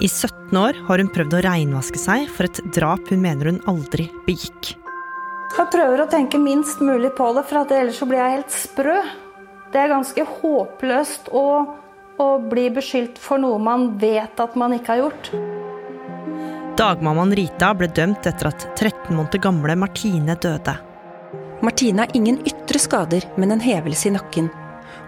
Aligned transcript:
I 0.00 0.08
17 0.08 0.58
år 0.60 0.76
har 0.88 1.00
hun 1.00 1.08
prøvd 1.12 1.38
å 1.38 1.44
reinvaske 1.46 2.00
seg 2.00 2.26
for 2.28 2.48
et 2.48 2.60
drap 2.76 3.08
hun 3.08 3.22
mener 3.22 3.48
hun 3.48 3.62
aldri 3.70 4.10
begikk. 4.26 4.74
Jeg 5.56 5.70
prøver 5.72 6.02
å 6.02 6.08
tenke 6.12 6.36
minst 6.40 6.82
mulig 6.84 7.14
på 7.16 7.30
det, 7.32 7.46
for 7.48 7.72
ellers 7.72 7.96
så 7.96 8.08
blir 8.08 8.20
jeg 8.20 8.34
helt 8.34 8.52
sprø. 8.52 8.96
Det 9.72 9.80
er 9.80 9.92
ganske 9.94 10.26
håpløst 10.40 11.30
å, 11.32 11.46
å 12.20 12.26
bli 12.44 12.66
beskyldt 12.76 13.16
for 13.22 13.40
noe 13.40 13.56
man 13.62 13.94
vet 14.00 14.36
at 14.42 14.58
man 14.58 14.76
ikke 14.76 14.92
har 14.92 15.06
gjort. 15.06 15.30
Dagmammaen 16.76 17.32
Rita 17.38 17.72
ble 17.72 17.88
dømt 17.88 18.28
etter 18.28 18.50
at 18.50 18.68
13 18.76 19.16
måneder 19.16 19.40
gamle 19.46 19.78
Martine 19.80 20.36
døde. 20.36 20.76
Martine 21.64 22.04
har 22.04 22.12
ingen 22.12 22.42
ytre 22.44 22.82
skader, 22.82 23.24
men 23.40 23.54
en 23.54 23.64
hevelse 23.64 24.10
i 24.10 24.12
nakken. 24.12 24.52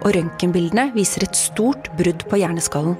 Og 0.01 0.15
røntgenbildene 0.17 0.89
viser 0.95 1.27
et 1.27 1.37
stort 1.37 1.91
brudd 1.99 2.25
på 2.25 2.41
hjerneskallen. 2.41 2.97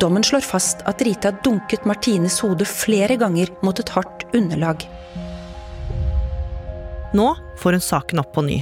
Dommen 0.00 0.24
slår 0.24 0.40
fast 0.40 0.82
at 0.90 1.02
Rita 1.02 1.30
dunket 1.44 1.84
Martines 1.84 2.40
hode 2.42 2.66
flere 2.66 3.16
ganger 3.16 3.50
mot 3.62 3.78
et 3.78 3.92
hardt 3.94 4.26
underlag. 4.34 4.86
Nå 7.14 7.28
får 7.62 7.76
hun 7.78 7.84
saken 7.84 8.22
opp 8.24 8.32
på 8.34 8.42
ny. 8.42 8.58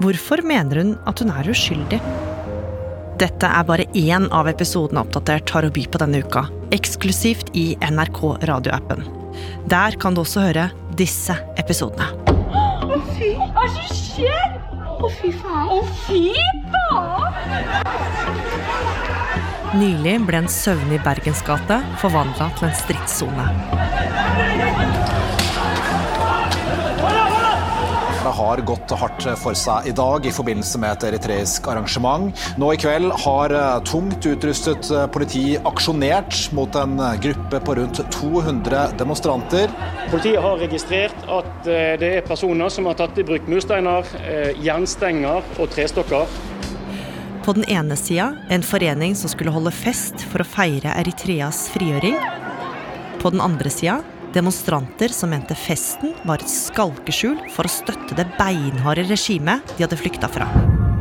Hvorfor 0.00 0.40
mener 0.48 0.80
hun 0.80 0.94
at 1.06 1.20
hun 1.20 1.32
er 1.34 1.50
uskyldig? 1.52 2.00
Dette 3.20 3.48
er 3.52 3.66
bare 3.68 3.84
én 3.92 4.30
av 4.32 4.48
episodene 4.48 5.02
Oppdatert 5.04 5.52
har 5.52 5.66
å 5.68 5.72
by 5.76 5.84
på 5.92 6.00
denne 6.00 6.22
uka, 6.24 6.46
eksklusivt 6.72 7.52
i 7.52 7.74
NRK 7.84 8.22
radioappen. 8.48 9.04
Der 9.68 9.98
kan 10.00 10.16
du 10.16 10.22
også 10.24 10.46
høre 10.46 10.70
disse 10.96 11.36
episodene. 11.60 12.08
Å 12.40 12.96
fy, 13.12 13.34
hva 13.36 13.66
er 13.66 13.76
det 13.76 13.90
som 13.90 14.00
skjer? 14.00 14.56
Å 15.00 15.12
fy 15.20 15.36
faen. 15.36 15.68
Å 15.76 15.82
fy 16.06 16.24
faen! 16.72 17.09
Nylig 19.70 20.16
ble 20.26 20.40
en 20.40 20.48
søvnig 20.50 20.96
Bergensgate 21.04 21.76
forvandla 22.02 22.48
til 22.58 22.66
en 22.66 22.72
stridssone. 22.74 23.44
Det 28.20 28.32
har 28.34 28.62
gått 28.66 28.94
hardt 28.98 29.28
for 29.38 29.54
seg 29.54 29.86
i 29.86 29.94
dag 29.94 30.26
i 30.26 30.34
forbindelse 30.34 30.82
med 30.82 30.96
et 30.96 31.06
eritreisk 31.12 31.70
arrangement. 31.70 32.34
Nå 32.58 32.72
i 32.74 32.80
kveld 32.82 33.14
har 33.22 33.54
eh, 33.54 33.78
tungt 33.86 34.26
utrustet 34.26 34.90
eh, 34.90 35.06
politi 35.14 35.44
aksjonert 35.54 36.50
mot 36.56 36.74
en 36.82 36.98
gruppe 37.22 37.62
på 37.62 37.78
rundt 37.78 38.02
200 38.18 38.84
demonstranter. 38.98 39.70
Politiet 40.10 40.42
har 40.42 40.58
registrert 40.66 41.26
at 41.30 41.70
eh, 41.70 41.94
det 42.02 42.14
er 42.18 42.26
personer 42.26 42.74
som 42.74 42.90
har 42.90 42.98
tatt 42.98 43.22
i 43.22 43.26
bruk 43.28 43.46
mursteiner, 43.46 44.16
jernstenger 44.58 45.46
og 45.60 45.70
trestokker. 45.70 46.40
På 47.44 47.52
den 47.52 47.64
ene 47.64 47.96
sida 47.96 48.36
en 48.48 48.62
forening 48.62 49.16
som 49.16 49.30
skulle 49.32 49.52
holde 49.54 49.72
fest 49.72 50.20
for 50.30 50.44
å 50.44 50.48
feire 50.48 50.92
Eritreas 51.00 51.68
frigjøring. 51.72 52.16
På 53.20 53.32
den 53.32 53.40
andre 53.40 53.72
sida 53.72 54.00
Demonstranter 54.34 55.10
som 55.10 55.32
mente 55.32 55.56
festen 55.58 56.12
var 56.22 56.38
et 56.38 56.50
skalkeskjul 56.52 57.48
for 57.50 57.66
å 57.66 57.72
støtte 57.72 58.14
det 58.14 58.28
beinharde 58.36 59.02
regimet 59.08 59.72
de 59.74 59.82
hadde 59.82 59.98
flykta 59.98 60.30
fra. 60.30 60.46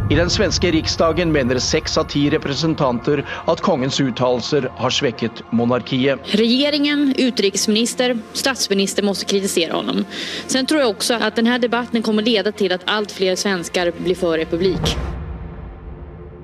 I 0.10 0.16
den 0.18 0.32
svenske 0.34 0.72
riksdagen 0.74 1.30
mener 1.30 1.60
seks 1.62 2.00
av 2.02 2.08
ti 2.10 2.24
representanter 2.34 3.22
at 3.52 3.62
kongens 3.62 4.00
uttalelser 4.02 4.66
har 4.80 4.96
svekket 4.96 5.44
monarkiet. 5.54 6.34
Regjeringen, 6.40 7.12
utenriksminister, 7.20 8.16
statsminister 8.34 9.06
må 9.06 9.14
kritisere 9.14 9.78
ham. 9.78 10.02
Sen 10.50 10.66
tror 10.66 10.82
jeg 10.82 10.96
også 10.96 11.22
at 11.22 11.38
denne 11.38 11.62
debatten 11.62 12.02
kommer 12.02 12.26
lede 12.26 12.56
til 12.58 12.74
at 12.74 12.90
alt 12.90 13.14
flere 13.14 13.38
svensker 13.38 13.94
blir 14.02 14.18
for 14.18 14.42
republikk. 14.42 14.98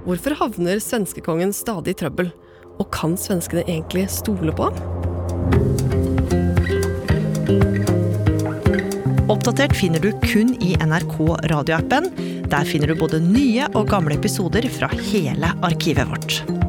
Hvorfor 0.06 0.36
havner 0.38 0.78
svenskekongen 0.78 1.50
stadig 1.56 1.96
i 1.96 1.98
trøbbel? 1.98 2.28
Og 2.78 2.92
kan 2.94 3.16
svenskene 3.18 3.64
egentlig 3.66 4.04
stole 4.14 4.54
på 4.54 4.68
ham? 4.68 4.78
Oppdatert 9.34 9.74
finner 9.74 10.04
du 10.04 10.12
kun 10.28 10.54
i 10.62 10.76
NRK 10.78 11.18
radioappen. 11.50 12.12
Der 12.52 12.70
finner 12.70 12.94
du 12.94 13.00
både 13.02 13.18
nye 13.24 13.66
og 13.74 13.90
gamle 13.90 14.20
episoder 14.20 14.70
fra 14.70 14.92
hele 15.10 15.50
arkivet 15.66 16.14
vårt. 16.14 16.65